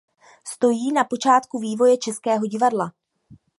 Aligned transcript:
Stojí 0.47 0.91
na 0.93 1.03
počátku 1.03 1.59
vývoje 1.59 1.97
českého 1.97 2.45
divadla. 2.45 2.93